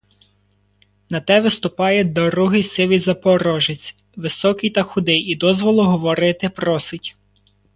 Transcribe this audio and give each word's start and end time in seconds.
На 1.09 1.21
те 1.21 1.41
виступає 1.41 2.03
другий 2.03 2.63
сивий 2.63 2.99
запорожець, 2.99 3.95
високий 4.15 4.69
та 4.69 4.83
худий, 4.83 5.19
і 5.19 5.35
дозволу 5.35 5.83
говорити 5.83 6.49
просить. 6.49 7.17